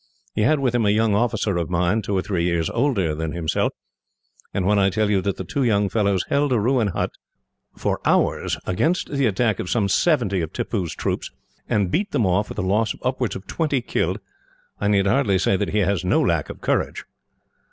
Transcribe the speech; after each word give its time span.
He 0.33 0.41
had 0.41 0.59
with 0.59 0.73
him 0.73 0.83
a 0.87 0.89
young 0.89 1.13
officer 1.13 1.57
of 1.57 1.69
mine, 1.69 2.01
two 2.01 2.17
or 2.17 2.23
three 2.23 2.43
years 2.43 2.71
older 2.71 3.13
than 3.13 3.33
himself; 3.33 3.71
and 4.51 4.65
when 4.65 4.79
I 4.79 4.89
tell 4.89 5.11
you 5.11 5.21
that 5.21 5.37
the 5.37 5.43
two 5.43 5.61
young 5.61 5.89
fellows 5.89 6.25
held 6.29 6.51
a 6.51 6.59
ruined 6.59 6.89
hut, 6.93 7.11
for 7.77 8.01
hours, 8.03 8.57
against 8.65 9.11
the 9.11 9.27
attack 9.27 9.59
of 9.59 9.69
some 9.69 9.87
seventy 9.87 10.41
of 10.41 10.53
Tippoo's 10.53 10.95
troops, 10.95 11.29
and 11.69 11.91
beat 11.91 12.13
them 12.13 12.25
off 12.25 12.49
with 12.49 12.57
a 12.57 12.63
loss 12.63 12.95
of 12.95 12.99
upwards 13.03 13.35
of 13.35 13.45
twenty 13.45 13.79
killed, 13.79 14.17
I 14.79 14.87
need 14.87 15.05
hardly 15.05 15.37
say 15.37 15.55
that 15.55 15.69
he 15.69 15.81
has 15.81 16.03
no 16.03 16.19
lack 16.19 16.49
of 16.49 16.61
courage." 16.61 17.03